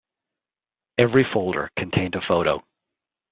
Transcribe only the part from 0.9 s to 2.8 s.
Every folder contained a photo.